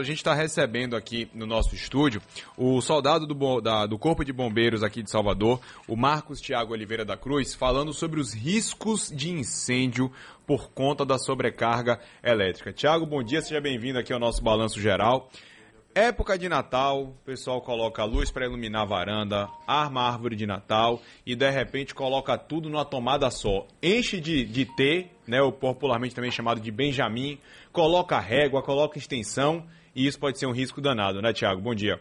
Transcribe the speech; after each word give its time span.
A 0.00 0.04
gente 0.04 0.18
está 0.18 0.32
recebendo 0.34 0.96
aqui 0.96 1.28
no 1.34 1.46
nosso 1.46 1.74
estúdio 1.74 2.22
o 2.56 2.80
soldado 2.80 3.26
do, 3.26 3.60
da, 3.60 3.86
do 3.86 3.98
Corpo 3.98 4.24
de 4.24 4.32
Bombeiros 4.32 4.82
aqui 4.82 5.02
de 5.02 5.10
Salvador, 5.10 5.60
o 5.86 5.96
Marcos 5.96 6.40
Tiago 6.40 6.72
Oliveira 6.72 7.04
da 7.04 7.16
Cruz, 7.16 7.54
falando 7.54 7.92
sobre 7.92 8.20
os 8.20 8.32
riscos 8.32 9.10
de 9.14 9.30
incêndio 9.30 10.10
por 10.46 10.70
conta 10.70 11.04
da 11.04 11.18
sobrecarga 11.18 12.00
elétrica. 12.22 12.72
Tiago, 12.72 13.04
bom 13.04 13.22
dia, 13.22 13.42
seja 13.42 13.60
bem-vindo 13.60 13.98
aqui 13.98 14.12
ao 14.12 14.18
nosso 14.18 14.42
balanço 14.42 14.80
geral. 14.80 15.30
Época 15.94 16.38
de 16.38 16.48
Natal, 16.48 17.02
o 17.02 17.14
pessoal 17.22 17.60
coloca 17.60 18.00
a 18.00 18.06
luz 18.06 18.30
para 18.30 18.46
iluminar 18.46 18.82
a 18.82 18.86
varanda, 18.86 19.48
arma 19.66 20.00
a 20.00 20.08
árvore 20.10 20.34
de 20.34 20.46
Natal 20.46 21.02
e 21.26 21.36
de 21.36 21.50
repente 21.50 21.94
coloca 21.94 22.38
tudo 22.38 22.70
numa 22.70 22.84
tomada 22.84 23.30
só. 23.30 23.66
Enche 23.82 24.18
de, 24.18 24.42
de 24.46 24.64
T, 24.64 25.10
né, 25.26 25.42
ou 25.42 25.52
popularmente 25.52 26.14
também 26.14 26.30
chamado 26.30 26.62
de 26.62 26.70
Benjamin, 26.70 27.38
coloca 27.70 28.18
régua, 28.18 28.62
coloca 28.62 28.96
extensão 28.96 29.66
e 29.94 30.06
isso 30.06 30.18
pode 30.18 30.38
ser 30.38 30.46
um 30.46 30.52
risco 30.52 30.80
danado, 30.80 31.20
né, 31.20 31.32
Tiago? 31.32 31.60
Bom 31.60 31.74
dia. 31.74 32.00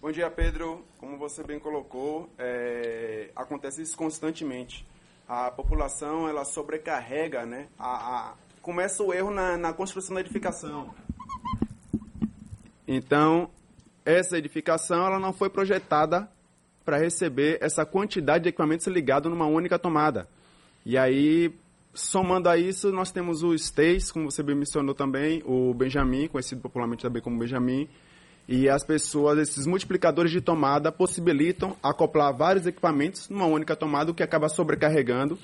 Bom 0.00 0.12
dia, 0.12 0.30
Pedro. 0.30 0.84
Como 0.98 1.18
você 1.18 1.42
bem 1.42 1.58
colocou, 1.58 2.30
é, 2.38 3.30
acontece 3.34 3.82
isso 3.82 3.96
constantemente. 3.96 4.86
A 5.28 5.50
população 5.50 6.28
ela 6.28 6.44
sobrecarrega, 6.44 7.44
né? 7.44 7.68
A, 7.78 8.30
a, 8.30 8.34
começa 8.62 9.02
o 9.02 9.12
erro 9.12 9.30
na, 9.30 9.56
na 9.56 9.72
construção 9.72 10.14
da 10.14 10.20
edificação. 10.20 10.94
Então, 12.86 13.50
essa 14.04 14.38
edificação 14.38 15.06
ela 15.06 15.18
não 15.18 15.32
foi 15.32 15.50
projetada 15.50 16.30
para 16.84 16.96
receber 16.96 17.58
essa 17.60 17.84
quantidade 17.84 18.44
de 18.44 18.48
equipamentos 18.48 18.86
ligados 18.86 19.30
numa 19.30 19.46
única 19.46 19.78
tomada. 19.78 20.26
E 20.86 20.96
aí, 20.96 21.52
somando 21.98 22.48
a 22.48 22.56
isso, 22.56 22.92
nós 22.92 23.10
temos 23.10 23.42
o 23.42 23.56
STACE, 23.56 24.12
como 24.12 24.30
você 24.30 24.42
bem 24.42 24.54
mencionou 24.54 24.94
também, 24.94 25.42
o 25.44 25.74
Benjamin, 25.74 26.28
conhecido 26.28 26.60
popularmente 26.60 27.02
também 27.02 27.20
como 27.20 27.38
Benjamin, 27.38 27.88
e 28.46 28.68
as 28.68 28.84
pessoas, 28.84 29.38
esses 29.38 29.66
multiplicadores 29.66 30.30
de 30.30 30.40
tomada, 30.40 30.90
possibilitam 30.90 31.76
acoplar 31.82 32.34
vários 32.34 32.66
equipamentos 32.66 33.28
numa 33.28 33.46
única 33.46 33.76
tomada, 33.76 34.10
o 34.10 34.14
que 34.14 34.22
acaba 34.22 34.48
sobrecarregando, 34.48 35.38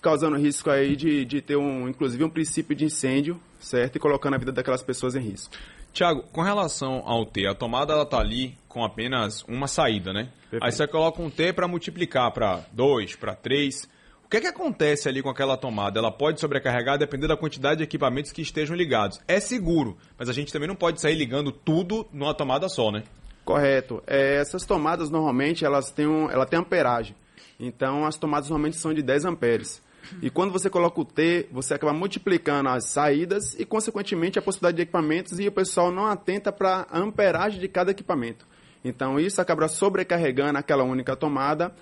causando 0.00 0.36
risco 0.36 0.70
aí 0.70 0.96
de, 0.96 1.24
de 1.24 1.42
ter, 1.42 1.56
um, 1.56 1.88
inclusive, 1.88 2.22
um 2.24 2.30
princípio 2.30 2.74
de 2.74 2.84
incêndio, 2.84 3.40
certo? 3.58 3.96
E 3.96 3.98
colocando 3.98 4.34
a 4.34 4.38
vida 4.38 4.52
daquelas 4.52 4.82
pessoas 4.82 5.16
em 5.16 5.20
risco. 5.20 5.54
Tiago, 5.92 6.22
com 6.32 6.42
relação 6.42 7.02
ao 7.04 7.26
T, 7.26 7.46
a 7.46 7.54
tomada 7.54 7.92
ela 7.92 8.06
tá 8.06 8.18
ali 8.18 8.56
com 8.68 8.84
apenas 8.84 9.42
uma 9.48 9.66
saída, 9.66 10.12
né? 10.12 10.30
Perfeito. 10.42 10.64
Aí 10.64 10.72
você 10.72 10.86
coloca 10.86 11.20
um 11.20 11.28
T 11.30 11.52
para 11.52 11.66
multiplicar 11.66 12.30
para 12.32 12.64
2, 12.72 13.16
para 13.16 13.34
3. 13.34 13.95
O 14.26 14.28
que 14.28 14.38
é 14.38 14.40
que 14.40 14.48
acontece 14.48 15.08
ali 15.08 15.22
com 15.22 15.30
aquela 15.30 15.56
tomada? 15.56 16.00
Ela 16.00 16.10
pode 16.10 16.40
sobrecarregar 16.40 16.98
dependendo 16.98 17.28
da 17.28 17.36
quantidade 17.36 17.78
de 17.78 17.84
equipamentos 17.84 18.32
que 18.32 18.42
estejam 18.42 18.74
ligados. 18.74 19.20
É 19.28 19.38
seguro, 19.38 19.96
mas 20.18 20.28
a 20.28 20.32
gente 20.32 20.52
também 20.52 20.66
não 20.66 20.74
pode 20.74 21.00
sair 21.00 21.14
ligando 21.14 21.52
tudo 21.52 22.04
numa 22.12 22.34
tomada 22.34 22.68
só, 22.68 22.90
né? 22.90 23.04
Correto. 23.44 24.02
É, 24.04 24.40
essas 24.40 24.64
tomadas 24.66 25.10
normalmente 25.10 25.64
elas 25.64 25.92
têm, 25.92 26.08
um, 26.08 26.28
ela 26.28 26.44
tem 26.44 26.58
amperagem. 26.58 27.14
Então 27.60 28.04
as 28.04 28.16
tomadas 28.16 28.50
normalmente 28.50 28.78
são 28.78 28.92
de 28.92 29.00
10 29.00 29.26
amperes. 29.26 29.80
E 30.20 30.28
quando 30.28 30.50
você 30.50 30.68
coloca 30.68 31.00
o 31.00 31.04
T, 31.04 31.46
você 31.52 31.74
acaba 31.74 31.92
multiplicando 31.92 32.68
as 32.68 32.86
saídas 32.86 33.54
e, 33.54 33.64
consequentemente, 33.64 34.40
a 34.40 34.42
possibilidade 34.42 34.76
de 34.76 34.82
equipamentos 34.82 35.38
e 35.38 35.46
o 35.46 35.52
pessoal 35.52 35.92
não 35.92 36.04
atenta 36.04 36.50
para 36.50 36.84
a 36.90 36.98
amperagem 36.98 37.60
de 37.60 37.68
cada 37.68 37.92
equipamento. 37.92 38.44
Então, 38.84 39.20
isso 39.20 39.40
acaba 39.40 39.68
sobrecarregando 39.68 40.58
aquela 40.58 40.84
única 40.84 41.14
tomada. 41.14 41.72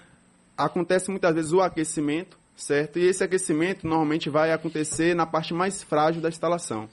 Acontece 0.57 1.11
muitas 1.11 1.35
vezes 1.35 1.53
o 1.53 1.61
aquecimento, 1.61 2.39
certo? 2.57 2.99
E 2.99 3.05
esse 3.05 3.25
aquecimento 3.25 3.87
normalmente 3.87 4.31
vai 4.31 4.53
acontecer 4.53 5.15
na 5.15 5.27
parte 5.27 5.53
mais 5.53 5.83
frágil 5.83 6.23
da 6.23 6.29
instalação. 6.29 6.89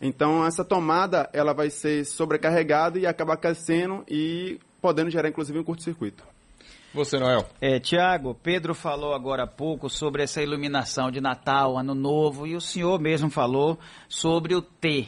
Então, 0.00 0.44
essa 0.44 0.64
tomada 0.64 1.28
ela 1.32 1.54
vai 1.54 1.70
ser 1.70 2.04
sobrecarregada 2.04 2.98
e 2.98 3.06
acaba 3.06 3.34
aquecendo 3.34 4.04
e 4.08 4.58
podendo 4.80 5.10
gerar, 5.10 5.28
inclusive, 5.28 5.58
um 5.58 5.64
curto-circuito. 5.64 6.22
Você, 6.92 7.18
Noel. 7.18 7.46
É, 7.60 7.78
Tiago, 7.78 8.34
Pedro 8.34 8.74
falou 8.74 9.14
agora 9.14 9.44
há 9.44 9.46
pouco 9.46 9.88
sobre 9.90 10.22
essa 10.22 10.42
iluminação 10.42 11.10
de 11.10 11.20
Natal, 11.20 11.76
Ano 11.76 11.94
Novo, 11.94 12.46
e 12.46 12.56
o 12.56 12.60
senhor 12.60 12.98
mesmo 13.00 13.28
falou 13.28 13.78
sobre 14.08 14.54
o 14.54 14.62
T. 14.62 15.06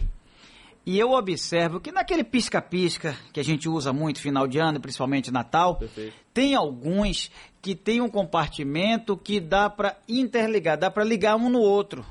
E 0.84 0.98
eu 0.98 1.12
observo 1.12 1.80
que 1.80 1.92
naquele 1.92 2.24
pisca-pisca 2.24 3.14
que 3.32 3.40
a 3.40 3.42
gente 3.42 3.68
usa 3.68 3.92
muito 3.92 4.20
final 4.20 4.46
de 4.46 4.58
ano, 4.58 4.80
principalmente 4.80 5.30
Natal, 5.30 5.76
Perfeito. 5.76 6.14
tem 6.32 6.54
alguns 6.54 7.30
que 7.60 7.74
tem 7.74 8.00
um 8.00 8.08
compartimento 8.08 9.16
que 9.16 9.40
dá 9.40 9.68
para 9.68 9.96
interligar, 10.08 10.78
dá 10.78 10.90
para 10.90 11.04
ligar 11.04 11.36
um 11.36 11.48
no 11.48 11.60
outro. 11.60 12.04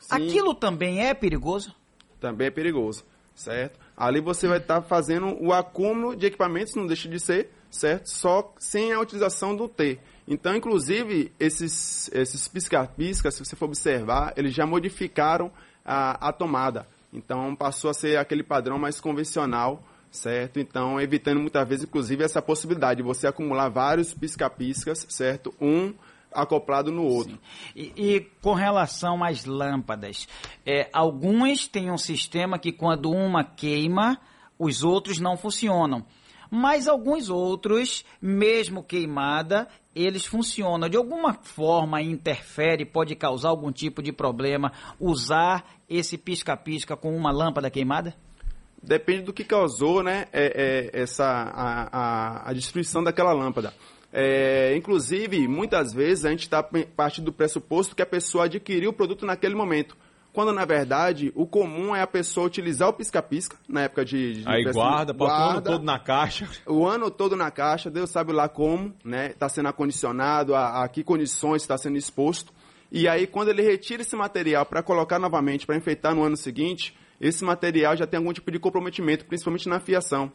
Sim. 0.00 0.14
Aquilo 0.14 0.54
também 0.54 1.04
é 1.04 1.14
perigoso? 1.14 1.74
Também 2.20 2.46
é 2.46 2.50
perigoso, 2.50 3.04
certo? 3.34 3.78
Ali 3.96 4.20
você 4.20 4.46
vai 4.46 4.58
estar 4.58 4.80
tá 4.80 4.86
fazendo 4.86 5.36
o 5.42 5.52
acúmulo 5.52 6.16
de 6.16 6.26
equipamentos, 6.26 6.74
não 6.74 6.86
deixa 6.86 7.08
de 7.08 7.18
ser, 7.18 7.50
certo? 7.70 8.08
Só 8.08 8.52
sem 8.58 8.92
a 8.92 9.00
utilização 9.00 9.56
do 9.56 9.68
T. 9.68 9.98
Então, 10.26 10.54
inclusive, 10.54 11.32
esses, 11.38 12.10
esses 12.12 12.48
pisca-piscas, 12.48 13.34
se 13.34 13.44
você 13.44 13.54
for 13.54 13.66
observar, 13.66 14.32
eles 14.36 14.54
já 14.54 14.66
modificaram 14.66 15.50
a, 15.84 16.28
a 16.28 16.32
tomada. 16.32 16.86
Então, 17.12 17.54
passou 17.54 17.90
a 17.90 17.94
ser 17.94 18.16
aquele 18.16 18.42
padrão 18.42 18.78
mais 18.78 19.00
convencional, 19.00 19.82
certo? 20.14 20.60
Então, 20.60 21.00
evitando 21.00 21.40
muitas 21.40 21.68
vezes, 21.68 21.84
inclusive, 21.84 22.24
essa 22.24 22.40
possibilidade 22.40 22.98
de 22.98 23.02
você 23.02 23.26
acumular 23.26 23.68
vários 23.68 24.14
pisca-piscas, 24.14 25.06
certo? 25.08 25.52
Um 25.60 25.92
acoplado 26.32 26.90
no 26.90 27.04
outro. 27.04 27.38
E, 27.76 27.92
e, 27.96 28.20
com 28.40 28.54
relação 28.54 29.22
às 29.22 29.44
lâmpadas, 29.44 30.26
é, 30.64 30.88
alguns 30.92 31.68
têm 31.68 31.90
um 31.90 31.98
sistema 31.98 32.58
que 32.58 32.72
quando 32.72 33.10
uma 33.10 33.44
queima, 33.44 34.18
os 34.58 34.82
outros 34.82 35.18
não 35.18 35.36
funcionam 35.36 36.04
mas 36.50 36.86
alguns 36.86 37.30
outros, 37.30 38.04
mesmo 38.22 38.80
queimada, 38.80 39.66
eles 39.92 40.24
funcionam. 40.24 40.88
De 40.88 40.96
alguma 40.96 41.32
forma 41.34 42.00
interfere, 42.00 42.84
pode 42.84 43.16
causar 43.16 43.48
algum 43.48 43.72
tipo 43.72 44.00
de 44.00 44.12
problema 44.12 44.70
usar 45.00 45.64
esse 45.88 46.16
pisca-pisca 46.16 46.96
com 46.96 47.16
uma 47.16 47.32
lâmpada 47.32 47.68
queimada? 47.68 48.14
Depende 48.86 49.22
do 49.22 49.32
que 49.32 49.44
causou 49.44 50.02
né, 50.02 50.26
é, 50.32 50.90
é, 50.92 51.02
essa, 51.02 51.24
a, 51.24 51.88
a, 51.90 52.50
a, 52.50 52.52
destruição 52.52 53.02
daquela 53.02 53.32
lâmpada. 53.32 53.72
É, 54.12 54.76
inclusive, 54.76 55.48
muitas 55.48 55.92
vezes 55.92 56.24
a 56.24 56.30
gente 56.30 56.42
está 56.42 56.62
partindo 56.96 57.26
do 57.26 57.32
pressuposto 57.32 57.96
que 57.96 58.02
a 58.02 58.06
pessoa 58.06 58.44
adquiriu 58.44 58.90
o 58.90 58.92
produto 58.92 59.26
naquele 59.26 59.54
momento 59.54 59.96
quando 60.34 60.52
na 60.52 60.64
verdade 60.64 61.32
o 61.36 61.46
comum 61.46 61.94
é 61.94 62.02
a 62.02 62.06
pessoa 62.08 62.48
utilizar 62.48 62.88
o 62.88 62.92
pisca-pisca 62.92 63.56
na 63.68 63.82
época 63.82 64.04
de. 64.04 64.42
de 64.42 64.48
Aí 64.48 64.64
guarda, 64.64 65.14
passa 65.14 65.32
o 65.32 65.50
ano 65.50 65.62
todo 65.62 65.84
na 65.84 65.98
caixa. 65.98 66.48
O 66.66 66.86
ano 66.86 67.10
todo 67.10 67.36
na 67.36 67.50
caixa, 67.52 67.88
Deus 67.88 68.10
sabe 68.10 68.32
lá 68.32 68.48
como, 68.48 68.92
né? 69.04 69.28
Está 69.28 69.48
sendo 69.48 69.68
acondicionado, 69.68 70.54
a, 70.56 70.82
a 70.82 70.88
que 70.88 71.04
condições 71.04 71.62
está 71.62 71.78
sendo 71.78 71.96
exposto. 71.96 72.52
E 72.90 73.08
aí, 73.08 73.28
quando 73.28 73.48
ele 73.48 73.62
retira 73.62 74.02
esse 74.02 74.16
material 74.16 74.66
para 74.66 74.82
colocar 74.82 75.20
novamente, 75.20 75.64
para 75.64 75.76
enfeitar 75.76 76.14
no 76.14 76.24
ano 76.24 76.36
seguinte, 76.36 76.96
esse 77.24 77.42
material 77.42 77.96
já 77.96 78.06
tem 78.06 78.18
algum 78.18 78.32
tipo 78.32 78.50
de 78.50 78.58
comprometimento, 78.58 79.24
principalmente 79.24 79.68
na 79.68 79.80
fiação. 79.80 80.30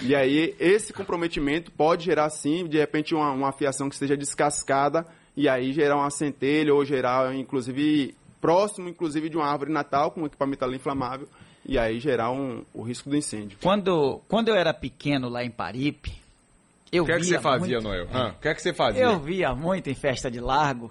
E 0.00 0.14
aí, 0.14 0.54
esse 0.58 0.92
comprometimento 0.92 1.72
pode 1.72 2.04
gerar, 2.04 2.28
sim, 2.30 2.66
de 2.66 2.78
repente, 2.78 3.14
uma, 3.14 3.30
uma 3.32 3.52
fiação 3.52 3.88
que 3.88 3.94
esteja 3.94 4.16
descascada, 4.16 5.06
e 5.36 5.48
aí 5.48 5.72
gerar 5.72 5.96
uma 5.96 6.10
centelha 6.10 6.74
ou 6.74 6.84
gerar, 6.84 7.34
inclusive, 7.34 8.14
próximo, 8.40 8.88
inclusive, 8.88 9.28
de 9.28 9.36
uma 9.36 9.46
árvore 9.46 9.72
natal 9.72 10.10
com 10.10 10.26
equipamento 10.26 10.64
ali 10.64 10.76
inflamável 10.76 11.26
e 11.64 11.78
aí 11.78 11.98
gerar 12.00 12.30
um, 12.30 12.64
o 12.74 12.82
risco 12.82 13.08
do 13.08 13.16
incêndio. 13.16 13.58
Quando, 13.62 14.20
quando 14.28 14.48
eu 14.48 14.54
era 14.54 14.72
pequeno 14.72 15.28
lá 15.28 15.44
em 15.44 15.50
Paripe, 15.50 16.12
eu 16.92 17.04
via. 17.04 17.14
O 17.14 17.18
que, 17.18 17.22
é 17.22 17.24
que 17.24 17.24
você 17.24 17.40
fazia, 17.40 17.80
muito, 17.80 17.88
Noel? 17.88 18.04
O 18.04 18.40
que 18.40 18.48
é 18.48 18.54
que 18.54 18.62
você 18.62 18.72
fazia? 18.74 19.02
Eu 19.02 19.20
via 19.20 19.54
muito 19.54 19.88
em 19.88 19.94
festa 19.94 20.30
de 20.30 20.40
largo 20.40 20.90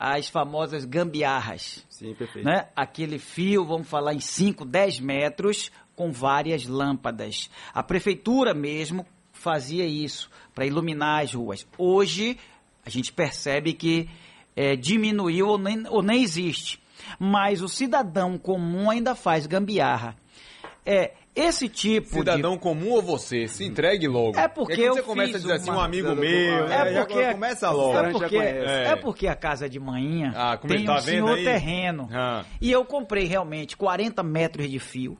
as 0.00 0.30
famosas 0.30 0.86
gambiarras. 0.86 1.84
Sim, 1.90 2.14
perfeito. 2.14 2.46
Né? 2.46 2.68
Aquele 2.74 3.18
fio, 3.18 3.66
vamos 3.66 3.86
falar, 3.86 4.14
em 4.14 4.20
5, 4.20 4.64
10 4.64 4.98
metros, 5.00 5.70
com 5.94 6.10
várias 6.10 6.66
lâmpadas. 6.66 7.50
A 7.74 7.82
prefeitura 7.82 8.54
mesmo 8.54 9.06
fazia 9.30 9.84
isso 9.84 10.30
para 10.54 10.64
iluminar 10.64 11.22
as 11.22 11.34
ruas. 11.34 11.66
Hoje, 11.76 12.38
a 12.82 12.88
gente 12.88 13.12
percebe 13.12 13.74
que 13.74 14.08
é, 14.56 14.74
diminuiu 14.74 15.48
ou 15.48 15.58
nem, 15.58 15.86
ou 15.86 16.02
nem 16.02 16.22
existe. 16.22 16.82
Mas 17.18 17.60
o 17.60 17.68
cidadão 17.68 18.38
comum 18.38 18.88
ainda 18.88 19.14
faz 19.14 19.46
gambiarra. 19.46 20.16
É, 20.86 21.12
esse 21.34 21.68
tipo 21.68 22.08
Cidadão 22.08 22.54
de... 22.54 22.58
comum 22.58 22.90
ou 22.90 23.02
você? 23.02 23.46
Se 23.46 23.64
entregue 23.64 24.08
logo. 24.08 24.38
É 24.38 24.48
porque 24.48 24.88
você 24.88 25.02
começa 25.02 25.36
a 25.36 25.40
dizer 25.40 25.52
assim, 25.52 25.70
um 25.70 25.80
amigo 25.80 26.14
meu. 26.14 26.66
É, 26.66 26.94
é 26.94 27.04
porque 27.04 27.32
começa 27.32 27.70
logo. 27.70 27.98
É 27.98 28.10
porque, 28.10 28.36
é. 28.36 28.84
é 28.88 28.96
porque 28.96 29.26
a 29.28 29.36
casa 29.36 29.68
de 29.68 29.78
manhã 29.78 30.32
ah, 30.34 30.56
tem 30.56 30.84
tá 30.84 30.96
um 30.96 31.00
senhor 31.00 31.36
aí? 31.36 31.44
terreno. 31.44 32.08
Ah. 32.12 32.44
E 32.60 32.70
eu 32.70 32.84
comprei 32.84 33.24
realmente 33.26 33.76
40 33.76 34.22
metros 34.22 34.68
de 34.68 34.78
fio 34.78 35.16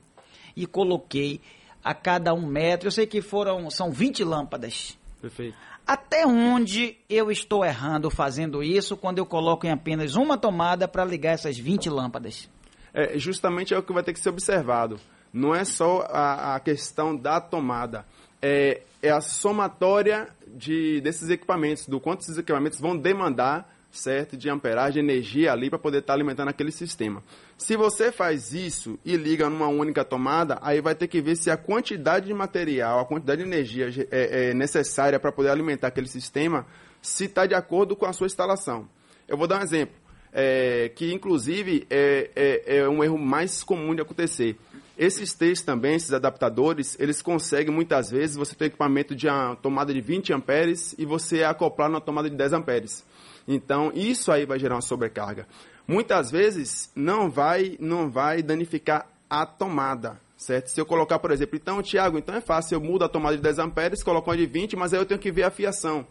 e 0.55 0.65
coloquei 0.65 1.39
a 1.83 1.93
cada 1.93 2.33
um 2.33 2.45
metro. 2.45 2.87
Eu 2.87 2.91
sei 2.91 3.07
que 3.07 3.21
foram 3.21 3.69
são 3.69 3.89
20 3.89 4.23
lâmpadas. 4.23 4.97
Perfeito. 5.21 5.55
Até 5.87 6.25
onde 6.25 6.97
eu 7.09 7.31
estou 7.31 7.65
errando 7.65 8.09
fazendo 8.09 8.61
isso 8.61 8.97
quando 8.97 9.17
eu 9.17 9.25
coloco 9.25 9.65
em 9.65 9.71
apenas 9.71 10.15
uma 10.15 10.37
tomada 10.37 10.87
para 10.87 11.05
ligar 11.05 11.33
essas 11.33 11.57
20 11.57 11.89
lâmpadas? 11.89 12.49
É, 12.93 13.17
justamente 13.17 13.73
é 13.73 13.77
o 13.77 13.83
que 13.83 13.93
vai 13.93 14.03
ter 14.03 14.13
que 14.13 14.19
ser 14.19 14.29
observado. 14.29 14.99
Não 15.33 15.53
é 15.55 15.63
só 15.63 16.07
a, 16.09 16.55
a 16.55 16.59
questão 16.59 17.15
da 17.15 17.39
tomada, 17.39 18.05
é, 18.41 18.81
é 19.01 19.09
a 19.09 19.21
somatória 19.21 20.27
de, 20.47 20.99
desses 21.01 21.29
equipamentos, 21.29 21.87
do 21.87 21.99
quanto 21.99 22.21
esses 22.21 22.37
equipamentos 22.37 22.79
vão 22.79 22.97
demandar 22.97 23.69
certo 23.91 24.37
de 24.37 24.49
amperagem, 24.49 25.03
energia 25.03 25.51
ali 25.51 25.69
para 25.69 25.77
poder 25.77 25.99
estar 25.99 26.13
tá 26.13 26.17
alimentando 26.17 26.47
aquele 26.47 26.71
sistema. 26.71 27.21
Se 27.57 27.75
você 27.75 28.11
faz 28.11 28.53
isso 28.53 28.97
e 29.03 29.15
liga 29.17 29.49
numa 29.49 29.67
única 29.67 30.05
tomada, 30.05 30.57
aí 30.61 30.81
vai 30.81 30.95
ter 30.95 31.07
que 31.07 31.21
ver 31.21 31.35
se 31.35 31.51
a 31.51 31.57
quantidade 31.57 32.27
de 32.27 32.33
material, 32.33 32.99
a 32.99 33.05
quantidade 33.05 33.43
de 33.43 33.47
energia 33.47 33.89
é, 34.09 34.49
é 34.49 34.53
necessária 34.53 35.19
para 35.19 35.31
poder 35.31 35.49
alimentar 35.49 35.87
aquele 35.87 36.07
sistema, 36.07 36.65
se 37.01 37.25
está 37.25 37.45
de 37.45 37.53
acordo 37.53 37.95
com 37.95 38.05
a 38.05 38.13
sua 38.13 38.27
instalação. 38.27 38.87
Eu 39.27 39.37
vou 39.37 39.47
dar 39.47 39.59
um 39.59 39.63
exemplo, 39.63 39.95
é, 40.31 40.89
que 40.95 41.11
inclusive 41.13 41.85
é, 41.89 42.29
é, 42.35 42.77
é 42.77 42.89
um 42.89 43.03
erro 43.03 43.17
mais 43.17 43.63
comum 43.63 43.93
de 43.93 44.01
acontecer. 44.01 44.57
Esses 44.97 45.33
T's 45.33 45.61
também, 45.61 45.95
esses 45.95 46.13
adaptadores, 46.13 46.97
eles 46.99 47.21
conseguem 47.21 47.73
muitas 47.73 48.11
vezes 48.11 48.35
você 48.35 48.55
ter 48.55 48.65
equipamento 48.65 49.15
de 49.15 49.27
uma 49.27 49.55
tomada 49.55 49.93
de 49.93 50.01
20 50.01 50.33
amperes 50.33 50.93
e 50.97 51.05
você 51.05 51.43
acoplar 51.43 51.89
na 51.89 51.99
tomada 51.99 52.29
de 52.29 52.35
10 52.35 52.53
amperes. 52.53 53.05
Então, 53.47 53.91
isso 53.95 54.31
aí 54.31 54.45
vai 54.45 54.59
gerar 54.59 54.75
uma 54.75 54.81
sobrecarga. 54.81 55.47
Muitas 55.87 56.29
vezes 56.29 56.91
não 56.95 57.29
vai, 57.29 57.77
não 57.79 58.09
vai 58.09 58.43
danificar 58.43 59.07
a 59.29 59.45
tomada, 59.45 60.19
certo? 60.37 60.67
Se 60.67 60.79
eu 60.79 60.85
colocar, 60.85 61.19
por 61.19 61.31
exemplo, 61.31 61.55
então, 61.55 61.81
Tiago, 61.81 62.17
então 62.17 62.35
é 62.35 62.41
fácil, 62.41 62.75
eu 62.75 62.81
mudo 62.81 63.03
a 63.03 63.09
tomada 63.09 63.35
de 63.35 63.41
10 63.41 63.59
amperes, 63.59 64.03
coloco 64.03 64.29
uma 64.29 64.37
de 64.37 64.45
20, 64.45 64.75
mas 64.75 64.93
aí 64.93 64.99
eu 64.99 65.05
tenho 65.05 65.19
que 65.19 65.31
ver 65.31 65.43
a 65.43 65.51
fiação. 65.51 66.05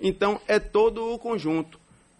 Então, 0.00 0.40
é 0.48 0.58
todo 0.58 1.12
o 1.12 1.18
conjunto. 1.18 1.78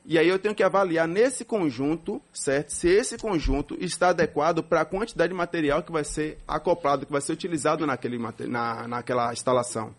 E 0.08 0.18
aí 0.18 0.28
eu 0.28 0.38
tenho 0.38 0.54
que 0.54 0.62
avaliar 0.62 1.08
nesse 1.08 1.44
conjunto, 1.44 2.22
certo? 2.32 2.70
Se 2.70 2.88
esse 2.88 3.18
conjunto 3.18 3.76
está 3.80 4.10
adequado 4.10 4.62
para 4.62 4.82
a 4.82 4.84
quantidade 4.84 5.30
de 5.30 5.36
material 5.36 5.82
que 5.82 5.90
vai 5.90 6.04
ser 6.04 6.38
acoplado, 6.46 7.04
que 7.04 7.10
vai 7.12 7.20
ser 7.20 7.32
utilizado 7.32 7.84
naquele, 7.84 8.16
na, 8.46 8.86
naquela 8.86 9.32
instalação. 9.32 9.92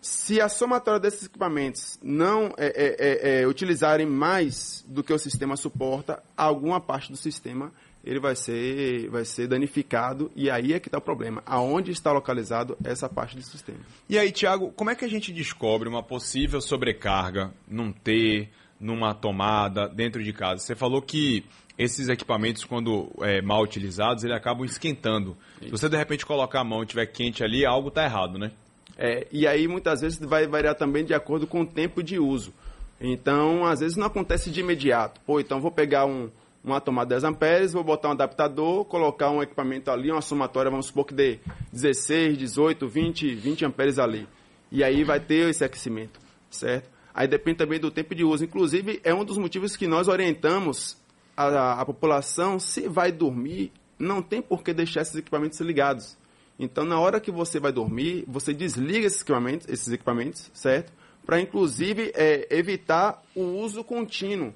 Se 0.00 0.40
a 0.40 0.48
somatória 0.48 1.00
desses 1.00 1.26
equipamentos 1.26 1.98
não 2.02 2.52
é, 2.56 2.66
é, 2.66 2.96
é, 2.98 3.42
é, 3.42 3.46
utilizarem 3.46 4.06
mais 4.06 4.84
do 4.86 5.02
que 5.02 5.12
o 5.12 5.18
sistema 5.18 5.56
suporta, 5.56 6.22
alguma 6.36 6.80
parte 6.80 7.10
do 7.10 7.16
sistema 7.16 7.72
ele 8.04 8.18
vai 8.18 8.34
ser, 8.34 9.08
vai 9.10 9.24
ser 9.24 9.46
danificado 9.46 10.30
e 10.34 10.50
aí 10.50 10.72
é 10.72 10.80
que 10.80 10.88
está 10.88 10.98
o 10.98 11.00
problema. 11.00 11.42
Aonde 11.46 11.92
está 11.92 12.10
localizado 12.12 12.76
essa 12.84 13.08
parte 13.08 13.36
do 13.36 13.42
sistema? 13.42 13.78
E 14.08 14.18
aí, 14.18 14.32
Tiago, 14.32 14.72
como 14.72 14.90
é 14.90 14.94
que 14.94 15.04
a 15.04 15.08
gente 15.08 15.32
descobre 15.32 15.88
uma 15.88 16.02
possível 16.02 16.60
sobrecarga 16.60 17.52
num 17.68 17.92
T, 17.92 18.48
numa 18.82 19.14
tomada, 19.14 19.88
dentro 19.88 20.22
de 20.22 20.32
casa? 20.32 20.60
Você 20.62 20.74
falou 20.74 21.00
que 21.00 21.44
esses 21.78 22.08
equipamentos, 22.08 22.64
quando 22.64 23.10
é, 23.22 23.40
mal 23.40 23.62
utilizados, 23.62 24.24
eles 24.24 24.36
acabam 24.36 24.64
esquentando. 24.64 25.36
Isso. 25.60 25.64
Se 25.64 25.70
você 25.70 25.88
de 25.88 25.96
repente 25.96 26.26
colocar 26.26 26.60
a 26.60 26.64
mão 26.64 26.80
e 26.80 26.82
estiver 26.82 27.06
quente 27.06 27.42
ali, 27.42 27.64
algo 27.64 27.88
está 27.88 28.04
errado, 28.04 28.38
né? 28.38 28.50
É, 28.98 29.26
e 29.32 29.46
aí 29.46 29.66
muitas 29.66 30.00
vezes 30.00 30.18
vai 30.18 30.46
variar 30.46 30.74
também 30.74 31.04
de 31.04 31.14
acordo 31.14 31.46
com 31.46 31.62
o 31.62 31.66
tempo 31.66 32.02
de 32.02 32.18
uso. 32.18 32.52
Então, 33.00 33.64
às 33.64 33.80
vezes 33.80 33.96
não 33.96 34.06
acontece 34.06 34.50
de 34.50 34.60
imediato. 34.60 35.20
Pô, 35.26 35.40
então 35.40 35.60
vou 35.60 35.70
pegar 35.70 36.06
um, 36.06 36.30
uma 36.62 36.80
tomada 36.80 37.08
10 37.08 37.24
amperes, 37.24 37.72
vou 37.72 37.82
botar 37.82 38.08
um 38.08 38.12
adaptador, 38.12 38.84
colocar 38.84 39.30
um 39.30 39.42
equipamento 39.42 39.90
ali, 39.90 40.10
uma 40.10 40.20
somatória, 40.20 40.70
vamos 40.70 40.86
supor 40.86 41.06
que 41.06 41.14
dê 41.14 41.40
16, 41.72 42.38
18, 42.38 42.86
20, 42.86 43.34
20 43.34 43.64
amperes 43.64 43.98
ali. 43.98 44.28
E 44.70 44.84
aí 44.84 45.02
vai 45.04 45.18
ter 45.18 45.50
esse 45.50 45.64
aquecimento, 45.64 46.20
certo? 46.50 46.91
Aí 47.14 47.28
depende 47.28 47.58
também 47.58 47.78
do 47.78 47.90
tempo 47.90 48.14
de 48.14 48.24
uso. 48.24 48.44
Inclusive, 48.44 49.00
é 49.04 49.14
um 49.14 49.24
dos 49.24 49.38
motivos 49.38 49.76
que 49.76 49.86
nós 49.86 50.08
orientamos 50.08 50.96
a, 51.36 51.80
a 51.80 51.84
população, 51.84 52.58
se 52.58 52.88
vai 52.88 53.12
dormir, 53.12 53.72
não 53.98 54.22
tem 54.22 54.42
por 54.42 54.62
que 54.62 54.72
deixar 54.72 55.02
esses 55.02 55.16
equipamentos 55.16 55.60
ligados. 55.60 56.16
Então, 56.58 56.84
na 56.84 56.98
hora 56.98 57.20
que 57.20 57.30
você 57.30 57.58
vai 57.58 57.72
dormir, 57.72 58.24
você 58.26 58.52
desliga 58.52 59.06
esses 59.06 59.20
equipamentos, 59.22 59.68
esses 59.68 59.88
equipamentos 59.88 60.50
certo? 60.54 60.92
Para, 61.24 61.40
inclusive, 61.40 62.12
é, 62.14 62.46
evitar 62.50 63.22
o 63.34 63.42
uso 63.42 63.84
contínuo 63.84 64.52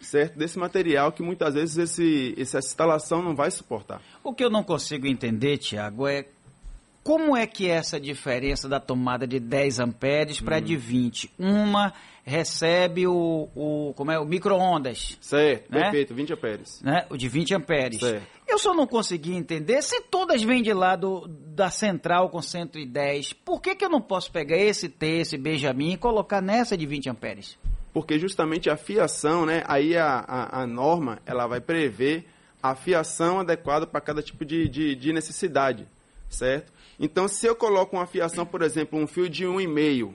certo 0.00 0.38
desse 0.38 0.58
material 0.58 1.12
que 1.12 1.22
muitas 1.22 1.54
vezes 1.54 1.76
esse, 1.76 2.34
essa 2.38 2.58
instalação 2.58 3.22
não 3.22 3.34
vai 3.34 3.50
suportar. 3.50 4.00
O 4.22 4.32
que 4.32 4.44
eu 4.44 4.50
não 4.50 4.62
consigo 4.62 5.06
entender, 5.06 5.58
Tiago, 5.58 6.06
é 6.06 6.26
como 7.06 7.36
é 7.36 7.46
que 7.46 7.70
é 7.70 7.74
essa 7.74 8.00
diferença 8.00 8.68
da 8.68 8.80
tomada 8.80 9.28
de 9.28 9.38
10 9.38 9.78
amperes 9.78 10.40
para 10.40 10.58
hum. 10.58 10.60
de 10.60 10.76
20? 10.76 11.30
Uma 11.38 11.92
recebe 12.24 13.06
o, 13.06 13.48
o 13.54 13.94
como 13.94 14.10
é 14.10 14.18
o 14.18 14.24
micro-ondas. 14.24 15.16
Certo, 15.20 15.70
né? 15.70 15.82
perfeito, 15.82 16.12
20 16.12 16.32
amperes. 16.32 16.82
Né? 16.82 17.06
O 17.08 17.16
de 17.16 17.28
20 17.28 17.54
amperes. 17.54 18.00
Certo. 18.00 18.26
Eu 18.48 18.58
só 18.58 18.74
não 18.74 18.88
consegui 18.88 19.34
entender 19.34 19.80
se 19.82 20.00
todas 20.00 20.42
vêm 20.42 20.60
de 20.64 20.72
lá 20.72 20.96
do, 20.96 21.28
da 21.28 21.70
central 21.70 22.28
com 22.28 22.42
110. 22.42 23.34
Por 23.34 23.60
que, 23.60 23.76
que 23.76 23.84
eu 23.84 23.88
não 23.88 24.00
posso 24.00 24.32
pegar 24.32 24.56
esse 24.56 24.88
T, 24.88 25.20
esse 25.20 25.38
Benjamin 25.38 25.92
e 25.92 25.96
colocar 25.96 26.40
nessa 26.40 26.76
de 26.76 26.86
20 26.86 27.08
amperes? 27.10 27.56
Porque 27.92 28.18
justamente 28.18 28.68
a 28.68 28.76
fiação, 28.76 29.46
né? 29.46 29.62
Aí 29.68 29.96
a, 29.96 30.24
a, 30.26 30.62
a 30.62 30.66
norma 30.66 31.20
ela 31.24 31.46
vai 31.46 31.60
prever 31.60 32.26
a 32.60 32.74
fiação 32.74 33.38
adequada 33.38 33.86
para 33.86 34.00
cada 34.00 34.20
tipo 34.20 34.44
de, 34.44 34.68
de, 34.68 34.96
de 34.96 35.12
necessidade, 35.12 35.86
certo? 36.28 36.72
Então, 36.98 37.28
se 37.28 37.46
eu 37.46 37.54
coloco 37.54 37.96
uma 37.96 38.06
fiação, 38.06 38.46
por 38.46 38.62
exemplo, 38.62 38.98
um 38.98 39.06
fio 39.06 39.28
de 39.28 39.44
1,5 39.44 40.12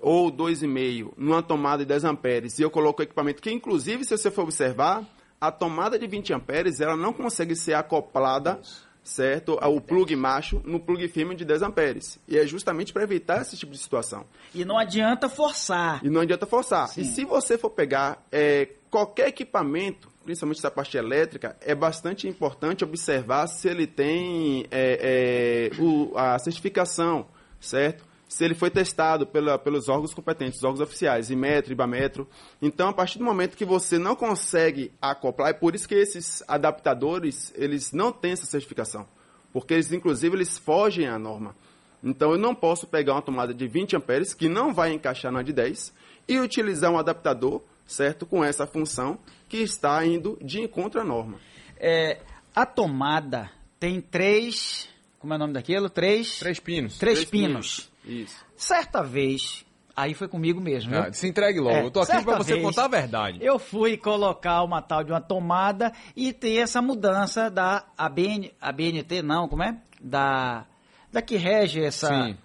ou 0.00 0.30
2,5 0.30 1.12
numa 1.16 1.42
tomada 1.42 1.78
de 1.78 1.88
10 1.88 2.04
amperes 2.04 2.58
e 2.58 2.62
eu 2.62 2.70
coloco 2.70 3.00
o 3.00 3.04
equipamento 3.04 3.40
que, 3.40 3.50
inclusive, 3.50 4.04
se 4.04 4.16
você 4.16 4.30
for 4.30 4.42
observar, 4.42 5.04
a 5.40 5.50
tomada 5.50 5.98
de 5.98 6.06
20 6.06 6.32
amperes 6.32 6.80
ela 6.80 6.96
não 6.96 7.12
consegue 7.12 7.54
ser 7.54 7.74
acoplada 7.74 8.60
certo? 9.04 9.58
O 9.62 9.80
plug 9.80 10.16
macho 10.16 10.62
no 10.64 10.80
plug 10.80 11.06
fêmea 11.08 11.36
de 11.36 11.44
10 11.44 11.62
amperes. 11.62 12.18
E 12.26 12.38
é 12.38 12.46
justamente 12.46 12.92
para 12.92 13.02
evitar 13.02 13.42
esse 13.42 13.56
tipo 13.56 13.70
de 13.72 13.78
situação. 13.78 14.24
E 14.54 14.64
não 14.64 14.78
adianta 14.78 15.28
forçar. 15.28 16.00
E 16.02 16.08
não 16.08 16.22
adianta 16.22 16.46
forçar. 16.46 16.88
Sim. 16.88 17.02
E 17.02 17.04
se 17.04 17.24
você 17.24 17.58
for 17.58 17.70
pegar 17.70 18.24
é, 18.32 18.70
qualquer 18.90 19.28
equipamento 19.28 20.08
principalmente 20.24 20.58
essa 20.58 20.70
parte 20.70 20.96
elétrica, 20.96 21.56
é 21.60 21.74
bastante 21.74 22.26
importante 22.26 22.82
observar 22.82 23.46
se 23.46 23.68
ele 23.68 23.86
tem 23.86 24.66
é, 24.70 25.70
é, 25.72 25.80
o, 25.80 26.16
a 26.16 26.38
certificação, 26.38 27.26
certo? 27.60 28.04
Se 28.26 28.44
ele 28.44 28.54
foi 28.54 28.70
testado 28.70 29.26
pela, 29.26 29.58
pelos 29.58 29.88
órgãos 29.88 30.14
competentes, 30.14 30.58
os 30.58 30.64
órgãos 30.64 30.80
oficiais, 30.80 31.30
Imetro, 31.30 31.72
Ibametro. 31.72 32.26
Então, 32.60 32.88
a 32.88 32.92
partir 32.92 33.18
do 33.18 33.24
momento 33.24 33.56
que 33.56 33.64
você 33.64 33.98
não 33.98 34.16
consegue 34.16 34.90
acoplar, 35.00 35.50
é 35.50 35.52
por 35.52 35.74
isso 35.74 35.86
que 35.86 35.94
esses 35.94 36.42
adaptadores, 36.48 37.52
eles 37.54 37.92
não 37.92 38.10
têm 38.10 38.32
essa 38.32 38.46
certificação. 38.46 39.06
Porque 39.52 39.74
eles, 39.74 39.92
inclusive, 39.92 40.34
eles 40.34 40.58
fogem 40.58 41.06
à 41.06 41.16
norma. 41.18 41.54
Então, 42.02 42.32
eu 42.32 42.38
não 42.38 42.54
posso 42.54 42.86
pegar 42.86 43.12
uma 43.12 43.22
tomada 43.22 43.54
de 43.54 43.68
20 43.68 43.96
amperes, 43.96 44.34
que 44.34 44.48
não 44.48 44.74
vai 44.74 44.92
encaixar 44.92 45.30
na 45.30 45.42
de 45.42 45.52
10, 45.52 45.92
e 46.26 46.38
utilizar 46.40 46.90
um 46.90 46.98
adaptador 46.98 47.62
certo? 47.86 48.26
Com 48.26 48.44
essa 48.44 48.66
função 48.66 49.18
que 49.48 49.58
está 49.58 50.04
indo 50.04 50.38
de 50.42 50.60
encontro 50.60 51.00
à 51.00 51.04
norma. 51.04 51.38
É, 51.78 52.18
a 52.54 52.64
tomada 52.64 53.50
tem 53.78 54.00
três. 54.00 54.88
Como 55.18 55.32
é 55.32 55.36
o 55.36 55.38
nome 55.38 55.52
daquilo? 55.52 55.88
Três. 55.90 56.38
Três 56.38 56.60
pinos. 56.60 56.98
Três, 56.98 57.18
três 57.18 57.30
pinos. 57.30 57.90
pinos. 58.04 58.22
Isso. 58.22 58.44
Certa 58.56 59.02
vez, 59.02 59.64
aí 59.96 60.14
foi 60.14 60.28
comigo 60.28 60.60
mesmo. 60.60 60.94
Ah, 60.94 61.12
se 61.12 61.26
entregue 61.26 61.60
logo. 61.60 61.76
É, 61.76 61.84
eu 61.84 61.90
tô 61.90 62.00
aqui 62.00 62.22
para 62.22 62.38
você 62.38 62.60
contar 62.60 62.84
a 62.84 62.88
verdade. 62.88 63.38
Eu 63.40 63.58
fui 63.58 63.96
colocar 63.96 64.62
uma 64.62 64.80
tal 64.82 65.02
de 65.02 65.12
uma 65.12 65.20
tomada 65.20 65.92
e 66.16 66.32
ter 66.32 66.56
essa 66.56 66.80
mudança 66.80 67.50
da 67.50 67.84
ABN, 67.96 68.52
ABNT, 68.60 69.22
não, 69.22 69.48
como 69.48 69.62
é? 69.62 69.78
Da, 70.00 70.66
da 71.12 71.22
que 71.22 71.36
rege 71.36 71.82
essa, 71.82 72.36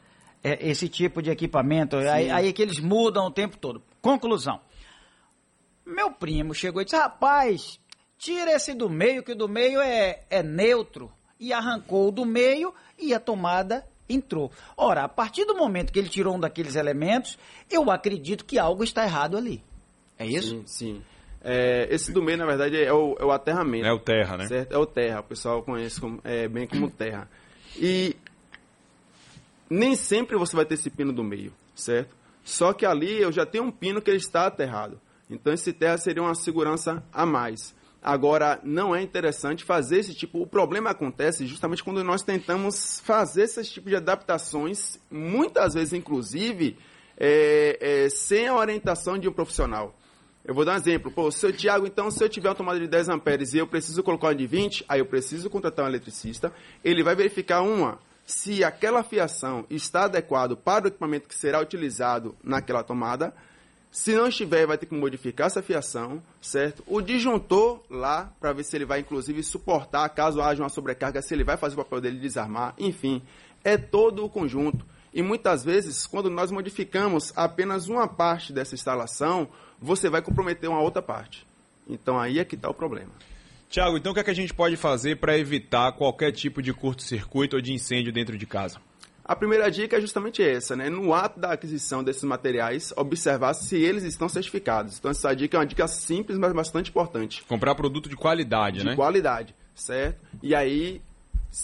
é, 0.43 0.69
esse 0.69 0.87
tipo 0.87 1.21
de 1.21 1.29
equipamento. 1.29 1.97
Aí, 1.97 2.29
aí 2.29 2.53
que 2.53 2.61
eles 2.61 2.79
mudam 2.79 3.25
o 3.27 3.31
tempo 3.31 3.57
todo. 3.57 3.81
Conclusão. 4.01 4.61
Meu 5.89 6.11
primo 6.11 6.53
chegou 6.53 6.81
e 6.81 6.85
disse: 6.85 6.97
Rapaz, 6.97 7.79
tira 8.17 8.51
esse 8.51 8.73
do 8.73 8.89
meio, 8.89 9.23
que 9.23 9.31
o 9.31 9.35
do 9.35 9.47
meio 9.47 9.81
é, 9.81 10.23
é 10.29 10.43
neutro. 10.43 11.11
E 11.39 11.53
arrancou 11.53 12.09
o 12.09 12.11
do 12.11 12.25
meio 12.25 12.73
e 12.97 13.13
a 13.13 13.19
tomada 13.19 13.85
entrou. 14.09 14.51
Ora, 14.75 15.03
a 15.03 15.09
partir 15.09 15.45
do 15.45 15.55
momento 15.55 15.93
que 15.93 15.99
ele 15.99 16.09
tirou 16.09 16.35
um 16.35 16.39
daqueles 16.39 16.75
elementos, 16.75 17.37
eu 17.71 17.89
acredito 17.89 18.43
que 18.43 18.59
algo 18.59 18.83
está 18.83 19.03
errado 19.05 19.37
ali. 19.37 19.63
É 20.17 20.25
isso? 20.25 20.49
Sim, 20.49 20.63
sim. 20.67 21.01
É, 21.41 21.87
esse 21.89 22.11
do 22.11 22.21
meio, 22.21 22.37
na 22.37 22.45
verdade, 22.45 22.75
é 22.75 22.91
o, 22.91 23.15
é 23.17 23.23
o 23.23 23.31
aterramento. 23.31 23.85
É 23.85 23.93
o 23.93 23.99
terra, 23.99 24.37
né? 24.37 24.47
Certo? 24.47 24.73
É 24.73 24.77
o 24.77 24.85
terra. 24.85 25.21
O 25.21 25.23
pessoal 25.23 25.63
conhece 25.63 26.01
como, 26.01 26.19
é, 26.25 26.47
bem 26.49 26.67
como 26.67 26.89
terra. 26.91 27.29
E 27.77 28.17
nem 29.69 29.95
sempre 29.95 30.37
você 30.37 30.55
vai 30.55 30.65
ter 30.65 30.73
esse 30.73 30.89
pino 30.89 31.13
do 31.13 31.23
meio, 31.23 31.53
certo? 31.73 32.13
Só 32.43 32.73
que 32.73 32.85
ali 32.85 33.21
eu 33.21 33.31
já 33.31 33.45
tenho 33.45 33.63
um 33.63 33.71
pino 33.71 34.01
que 34.01 34.09
ele 34.09 34.17
está 34.17 34.47
aterrado. 34.47 34.99
Então, 35.29 35.53
esse 35.53 35.71
terra 35.71 35.97
seria 35.97 36.23
uma 36.23 36.35
segurança 36.35 37.03
a 37.13 37.25
mais. 37.25 37.75
Agora, 38.01 38.59
não 38.63 38.95
é 38.95 39.01
interessante 39.01 39.63
fazer 39.63 39.99
esse 39.99 40.13
tipo. 40.13 40.41
O 40.41 40.47
problema 40.47 40.89
acontece 40.91 41.45
justamente 41.45 41.83
quando 41.83 42.03
nós 42.03 42.23
tentamos 42.23 43.01
fazer 43.01 43.43
esse 43.43 43.63
tipo 43.65 43.89
de 43.89 43.95
adaptações, 43.95 44.97
muitas 45.11 45.73
vezes, 45.73 45.93
inclusive, 45.93 46.77
é, 47.17 47.77
é, 47.79 48.09
sem 48.09 48.47
a 48.47 48.55
orientação 48.55 49.17
de 49.17 49.27
um 49.27 49.33
profissional. 49.33 49.93
Eu 50.45 50.55
vou 50.55 50.63
dar 50.63 50.73
um 50.73 50.77
exemplo. 50.77 51.11
Pô, 51.11 51.29
seu 51.29 51.51
Tiago, 51.51 51.85
então, 51.85 52.09
se 52.09 52.23
eu 52.23 52.29
tiver 52.29 52.47
uma 52.47 52.55
tomada 52.55 52.79
de 52.79 52.87
10 52.87 53.09
amperes 53.09 53.53
e 53.53 53.57
eu 53.57 53.67
preciso 53.67 54.01
colocar 54.01 54.27
uma 54.27 54.35
de 54.35 54.47
20, 54.47 54.85
aí 54.87 54.99
eu 54.99 55.05
preciso 55.05 55.49
contratar 55.49 55.85
um 55.85 55.89
eletricista. 55.89 56.53
Ele 56.83 57.03
vai 57.03 57.15
verificar 57.15 57.61
uma, 57.61 57.99
se 58.25 58.63
aquela 58.63 59.03
fiação 59.03 59.65
está 59.69 60.05
adequado 60.05 60.55
para 60.55 60.85
o 60.85 60.87
equipamento 60.87 61.27
que 61.27 61.35
será 61.35 61.59
utilizado 61.59 62.35
naquela 62.41 62.81
tomada. 62.81 63.33
Se 63.91 64.13
não 64.13 64.27
estiver, 64.27 64.67
vai 64.67 64.77
ter 64.77 64.85
que 64.85 64.93
modificar 64.93 65.47
essa 65.47 65.63
fiação, 65.63 66.21
certo? 66.39 66.83
O 66.85 67.01
disjuntor 67.01 67.81
lá, 67.89 68.31
para 68.39 68.53
ver 68.53 68.63
se 68.63 68.75
ele 68.75 68.85
vai, 68.85 68.99
inclusive, 68.99 69.41
suportar, 69.41 70.07
caso 70.09 70.41
haja 70.41 70.61
uma 70.61 70.69
sobrecarga, 70.69 71.21
se 71.21 71.33
ele 71.33 71.43
vai 71.43 71.57
fazer 71.57 71.73
o 71.73 71.83
papel 71.83 71.99
dele 71.99 72.15
de 72.17 72.21
desarmar. 72.21 72.75
Enfim, 72.77 73.21
é 73.63 73.77
todo 73.77 74.23
o 74.23 74.29
conjunto. 74.29 74.85
E 75.11 75.23
muitas 75.23 75.63
vezes, 75.63 76.05
quando 76.05 76.29
nós 76.29 76.51
modificamos 76.51 77.33
apenas 77.35 77.87
uma 77.87 78.07
parte 78.07 78.53
dessa 78.53 78.75
instalação, 78.75 79.47
você 79.81 80.07
vai 80.07 80.21
comprometer 80.21 80.69
uma 80.69 80.81
outra 80.81 81.01
parte. 81.01 81.47
Então 81.87 82.19
aí 82.19 82.37
é 82.37 82.45
que 82.45 82.55
está 82.55 82.69
o 82.69 82.73
problema. 82.73 83.11
Tiago, 83.69 83.97
então 83.97 84.11
o 84.11 84.15
que, 84.15 84.21
é 84.21 84.23
que 84.23 84.31
a 84.31 84.35
gente 84.35 84.53
pode 84.53 84.75
fazer 84.77 85.17
para 85.17 85.37
evitar 85.37 85.91
qualquer 85.93 86.31
tipo 86.31 86.61
de 86.61 86.73
curto-circuito 86.73 87.55
ou 87.55 87.61
de 87.61 87.73
incêndio 87.73 88.13
dentro 88.13 88.37
de 88.37 88.45
casa? 88.45 88.79
A 89.29 89.35
primeira 89.35 89.69
dica 89.69 89.95
é 89.95 90.01
justamente 90.01 90.41
essa, 90.41 90.75
né? 90.75 90.89
No 90.89 91.13
ato 91.13 91.39
da 91.39 91.51
aquisição 91.51 92.03
desses 92.03 92.23
materiais, 92.23 92.91
observar 92.97 93.53
se 93.53 93.75
eles 93.75 94.03
estão 94.03 94.27
certificados. 94.27 94.97
Então 94.97 95.11
essa 95.11 95.31
dica 95.35 95.55
é 95.55 95.59
uma 95.59 95.67
dica 95.67 95.87
simples, 95.87 96.35
mas 96.39 96.51
bastante 96.51 96.89
importante. 96.89 97.43
Comprar 97.43 97.75
produto 97.75 98.09
de 98.09 98.15
qualidade, 98.15 98.79
de 98.79 98.85
né? 98.85 98.89
De 98.89 98.95
qualidade, 98.95 99.55
certo? 99.75 100.19
E 100.41 100.55
aí, 100.55 100.99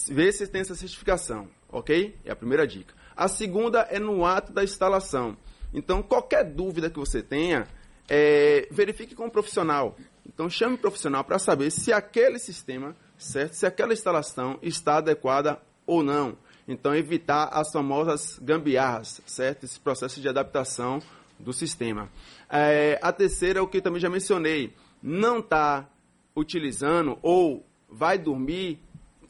ver 0.08 0.32
se 0.32 0.46
tem 0.46 0.62
essa 0.62 0.76
certificação, 0.76 1.48
ok? 1.68 2.16
É 2.24 2.30
a 2.30 2.36
primeira 2.36 2.68
dica. 2.68 2.94
A 3.18 3.28
segunda 3.28 3.80
é 3.90 3.98
no 3.98 4.24
ato 4.28 4.54
da 4.54 4.64
instalação. 4.64 5.36
Então, 5.74 6.04
qualquer 6.04 6.44
dúvida 6.44 6.88
que 6.88 7.00
você 7.00 7.24
tenha, 7.24 7.66
é, 8.08 8.68
verifique 8.70 9.16
com 9.16 9.26
um 9.26 9.30
profissional. 9.32 9.98
Então, 10.24 10.48
chame 10.52 10.76
um 10.76 10.78
profissional 10.78 11.24
para 11.24 11.40
saber 11.40 11.72
se 11.72 11.92
aquele 11.92 12.38
sistema, 12.38 12.96
certo? 13.18 13.54
Se 13.54 13.66
aquela 13.66 13.92
instalação 13.92 14.60
está 14.62 14.98
adequada 14.98 15.60
ou 15.88 16.04
não. 16.04 16.38
Então, 16.68 16.96
evitar 16.96 17.50
as 17.52 17.72
famosas 17.72 18.40
gambiarras, 18.42 19.22
certo? 19.26 19.66
Esse 19.66 19.80
processo 19.80 20.20
de 20.20 20.28
adaptação 20.28 21.00
do 21.40 21.54
sistema. 21.54 22.10
É, 22.50 23.00
a 23.02 23.12
terceira 23.12 23.60
é 23.60 23.62
o 23.62 23.68
que 23.68 23.82
também 23.82 24.00
já 24.00 24.10
mencionei. 24.10 24.74
Não 25.02 25.40
está 25.40 25.88
utilizando 26.36 27.18
ou 27.22 27.66
vai 27.90 28.18
dormir, 28.18 28.80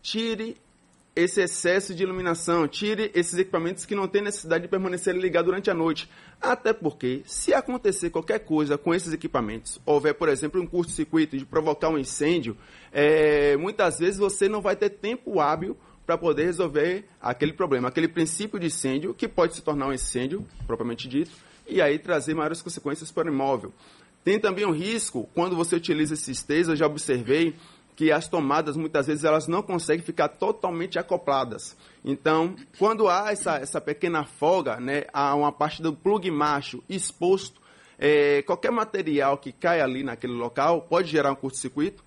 tire 0.02 0.58
esse 1.16 1.42
excesso 1.42 1.96
de 1.96 2.04
iluminação, 2.04 2.68
tire 2.68 3.10
esses 3.14 3.40
equipamentos 3.40 3.86
que 3.86 3.96
não 3.96 4.08
têm 4.08 4.22
necessidade 4.22 4.64
de 4.64 4.68
permanecer 4.68 5.16
ligados 5.16 5.46
durante 5.46 5.70
a 5.70 5.74
noite. 5.74 6.10
Até 6.42 6.74
porque, 6.74 7.22
se 7.26 7.54
acontecer 7.54 8.10
qualquer 8.10 8.40
coisa 8.40 8.78
com 8.78 8.94
esses 8.94 9.14
equipamentos, 9.14 9.80
houver, 9.86 10.14
por 10.14 10.28
exemplo, 10.28 10.62
um 10.62 10.68
curto-circuito 10.68 11.38
de 11.38 11.46
provocar 11.46 11.90
um 11.90 11.98
incêndio, 11.98 12.58
é, 12.92 13.56
muitas 13.56 14.00
vezes 14.00 14.20
você 14.20 14.50
não 14.50 14.62
vai 14.62 14.76
ter 14.76 14.90
tempo 14.90 15.40
hábil 15.40 15.78
para 16.06 16.18
poder 16.18 16.46
resolver 16.46 17.06
aquele 17.22 17.54
problema, 17.54 17.88
aquele 17.88 18.08
princípio 18.08 18.60
de 18.60 18.68
incêndio, 18.68 19.14
que 19.14 19.28
pode 19.28 19.56
se 19.56 19.62
tornar 19.62 19.88
um 19.88 19.94
incêndio, 19.94 20.46
propriamente 20.68 21.08
dito, 21.08 21.32
e 21.68 21.82
aí 21.82 21.98
trazer 21.98 22.36
maiores 22.36 22.62
consequências 22.62 23.12
para 23.12 23.30
o 23.30 23.34
imóvel. 23.34 23.74
Tem 24.24 24.40
também 24.40 24.66
um 24.66 24.72
risco, 24.72 25.30
quando 25.34 25.56
você 25.56 25.76
utiliza 25.76 26.14
esses 26.14 26.44
T's, 26.44 26.68
eu 26.68 26.76
já 26.76 26.86
observei, 26.86 27.56
que 27.96 28.12
as 28.12 28.28
tomadas 28.28 28.76
muitas 28.76 29.08
vezes 29.08 29.24
elas 29.24 29.48
não 29.48 29.64
conseguem 29.64 30.04
ficar 30.04 30.28
totalmente 30.28 31.00
acopladas. 31.00 31.78
Então, 32.04 32.56
quando 32.78 33.08
há 33.08 33.32
essa, 33.32 33.56
essa 33.56 33.80
pequena 33.80 34.26
folga, 34.26 34.80
né, 34.80 35.06
há 35.14 35.34
uma 35.34 35.52
parte 35.52 35.82
do 35.82 35.94
plug 35.94 36.30
macho 36.30 36.84
exposto, 36.90 37.62
é, 37.98 38.42
qualquer 38.42 38.72
material 38.72 39.38
que 39.38 39.54
cai 39.54 39.80
ali 39.80 40.04
naquele 40.04 40.34
local 40.34 40.82
pode 40.82 41.10
gerar 41.10 41.32
um 41.32 41.36
curto-circuito, 41.36 42.04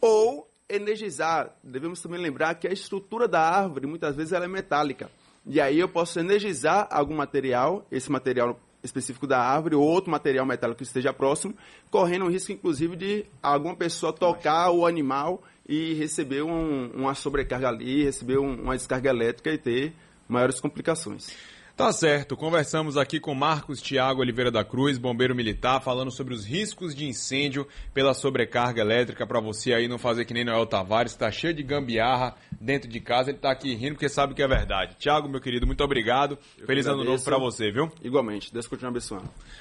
ou 0.00 0.49
energizar. 0.74 1.54
Devemos 1.62 2.00
também 2.00 2.20
lembrar 2.20 2.54
que 2.54 2.68
a 2.68 2.72
estrutura 2.72 3.26
da 3.26 3.40
árvore 3.40 3.86
muitas 3.86 4.16
vezes 4.16 4.32
ela 4.32 4.44
é 4.44 4.48
metálica. 4.48 5.10
E 5.46 5.60
aí 5.60 5.78
eu 5.78 5.88
posso 5.88 6.20
energizar 6.20 6.86
algum 6.90 7.16
material, 7.16 7.86
esse 7.90 8.10
material 8.10 8.58
específico 8.82 9.26
da 9.26 9.38
árvore 9.38 9.74
ou 9.74 9.82
outro 9.82 10.10
material 10.10 10.46
metálico 10.46 10.78
que 10.78 10.84
esteja 10.84 11.12
próximo, 11.12 11.54
correndo 11.90 12.24
o 12.24 12.30
risco, 12.30 12.52
inclusive, 12.52 12.96
de 12.96 13.26
alguma 13.42 13.76
pessoa 13.76 14.12
tocar 14.12 14.70
o 14.70 14.86
animal 14.86 15.42
e 15.68 15.94
receber 15.94 16.42
um, 16.42 16.90
uma 16.92 17.14
sobrecarga 17.14 17.68
ali, 17.68 18.04
receber 18.04 18.38
um, 18.38 18.62
uma 18.62 18.76
descarga 18.76 19.10
elétrica 19.10 19.50
e 19.50 19.58
ter 19.58 19.92
maiores 20.28 20.60
complicações. 20.60 21.36
Tá 21.80 21.94
certo, 21.94 22.36
conversamos 22.36 22.98
aqui 22.98 23.18
com 23.18 23.34
Marcos 23.34 23.80
Tiago 23.80 24.20
Oliveira 24.20 24.50
da 24.50 24.62
Cruz, 24.62 24.98
bombeiro 24.98 25.34
militar, 25.34 25.80
falando 25.80 26.10
sobre 26.10 26.34
os 26.34 26.44
riscos 26.44 26.94
de 26.94 27.06
incêndio 27.06 27.66
pela 27.94 28.12
sobrecarga 28.12 28.82
elétrica, 28.82 29.26
para 29.26 29.40
você 29.40 29.72
aí 29.72 29.88
não 29.88 29.96
fazer 29.96 30.26
que 30.26 30.34
nem 30.34 30.44
Noel 30.44 30.66
Tavares, 30.66 31.12
está 31.12 31.32
cheio 31.32 31.54
de 31.54 31.62
gambiarra 31.62 32.36
dentro 32.60 32.86
de 32.86 33.00
casa, 33.00 33.30
ele 33.30 33.38
está 33.38 33.50
aqui 33.50 33.74
rindo 33.74 33.94
porque 33.94 34.10
sabe 34.10 34.34
que 34.34 34.42
é 34.42 34.46
verdade. 34.46 34.94
Tiago, 34.98 35.26
meu 35.26 35.40
querido, 35.40 35.66
muito 35.66 35.82
obrigado, 35.82 36.38
Eu 36.58 36.66
feliz 36.66 36.86
ano 36.86 37.02
novo 37.02 37.24
para 37.24 37.38
você, 37.38 37.70
viu? 37.70 37.90
Igualmente, 38.02 38.52
Deus 38.52 38.68
continue 38.68 38.90
abençoando. 38.90 39.30